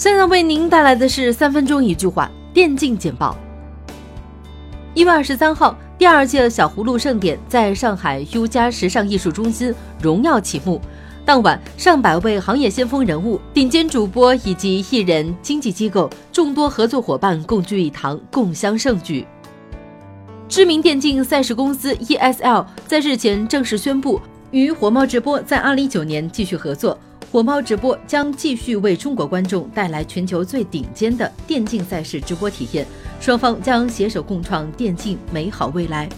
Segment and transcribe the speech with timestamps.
[0.00, 3.36] 现在为您带来的是三分钟一句话电竞简报。
[4.94, 10.80] 一月二十三号，第二届小葫芦盛典在上海 U 加时尚艺术中心荣耀启幕。
[11.22, 19.26] 当晚，上百位行业先锋人物、顶尖主播以及艺人、经纪机构、众多合作伙伴共聚一堂，共襄盛举。
[20.48, 24.18] 知名电竞赛事公司 ESL 在日前正式宣布，
[24.50, 26.98] 与火猫直播在二零一九年继续合作。
[27.32, 32.84] 火猫直播将继续为中国观众带来全球最顶尖的电竞赛事直播体验，
[33.20, 36.08] 双方将携手共创电竞美好未来。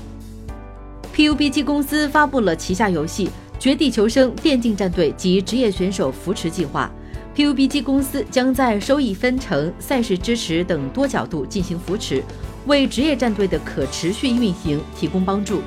[1.15, 3.27] PUBG 公司发布了旗下游戏
[3.59, 6.91] 《绝地求生》电竞战队及职业选手扶持计划。
[7.37, 12.23] PUBG 公司将在收益分成、赛事支持等多角度进行扶持，
[12.65, 15.61] 为职业战队的可持续运行提供帮助。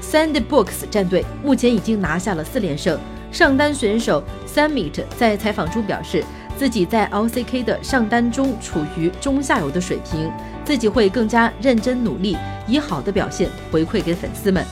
[0.00, 2.98] Sandbox 战队目前已经拿下了四连胜。
[3.30, 6.24] 上单选手 Sammit 在采访中表示，
[6.56, 10.30] 自己在 LCK 的上单中处于中下游的水平，
[10.64, 14.64] 自己会更加认真努力，以好的表现回馈给粉丝们。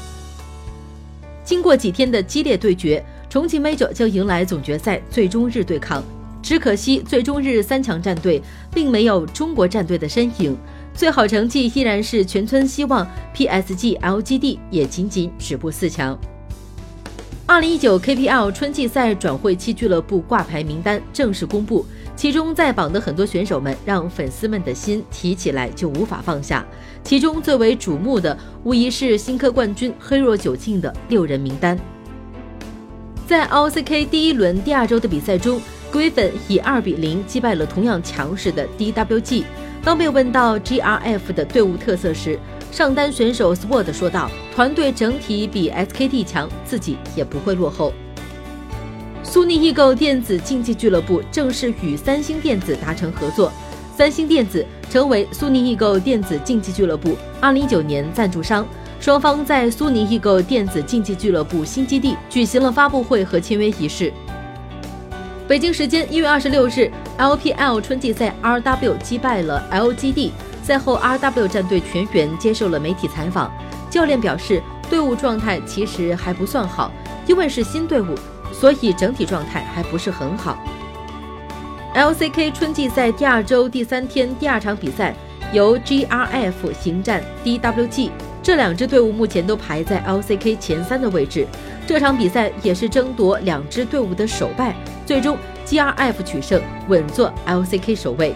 [1.44, 6.02] 经过几天的激烈对决，重庆 Major 将迎来总决赛最终日对抗。
[6.42, 8.40] 只可惜最终日三强战队
[8.72, 10.56] 并没有中国战队的身影，
[10.94, 16.16] 最好成绩依然是全村希望 PSG LGD，也仅仅止步四强。
[17.48, 26.66] 二零一九 KPL 春季赛转会期俱乐部挂牌名单正式公布，其中在榜的很多选手们让粉丝们的心提起来就无法放下。
[27.04, 31.78] 其中最为瞩目的无疑是新科冠军黑若九庆的六人名单。
[33.28, 35.60] 在 LCK 第一轮第二周的比赛中
[35.92, 39.44] ，Griffin 以二比零击败了同样强势的 DWG。
[39.84, 42.36] 当被问到 GRF 的队伍特色时，
[42.76, 47.90] 上单选手 Sword 说道：“团队整体比 SKT 强，自己也不会落后。”
[49.24, 53.50] 苏宁易购电子竞技俱乐部正式与三星电子达成合作，
[53.96, 58.68] 三星电子成为苏宁易购电子竞技俱乐部2019年赞助商。
[59.00, 64.12] 双方在苏宁易购电子竞技俱乐部新基地举行了发布会和签约仪式。
[65.48, 70.32] 北京时间一月二十六日，LPL 春季赛 RW 击败了 LGD。
[70.66, 73.48] 赛后，RW 战队全员接受了媒体采访。
[73.88, 74.60] 教练表示，
[74.90, 76.90] 队伍状态其实还不算好，
[77.24, 78.16] 因为是新队伍，
[78.52, 80.58] 所以整体状态还不是很好。
[81.94, 85.14] LCK 春季赛第二周第三天第二场比赛，
[85.52, 88.10] 由 GRF 迎战 DWG，
[88.42, 91.46] 这两支队伍目前都排在 LCK 前三的位置。
[91.86, 94.74] 这场比赛也是争夺两支队伍的首败，
[95.06, 98.34] 最终 GRF 取胜，稳坐 LCK 首位。